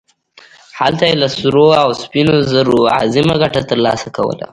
[0.79, 4.47] هلته یې له سرو او سپینو زرو عظیمه ګټه ترلاسه کوله.